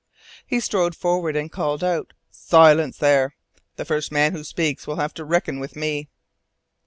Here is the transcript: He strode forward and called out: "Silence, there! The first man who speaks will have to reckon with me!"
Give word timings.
He 0.47 0.59
strode 0.59 0.95
forward 0.97 1.35
and 1.35 1.51
called 1.51 1.83
out: 1.83 2.13
"Silence, 2.31 2.97
there! 2.97 3.35
The 3.75 3.85
first 3.85 4.11
man 4.11 4.31
who 4.31 4.43
speaks 4.43 4.87
will 4.87 4.95
have 4.95 5.13
to 5.13 5.23
reckon 5.23 5.59
with 5.59 5.75
me!" 5.75 6.09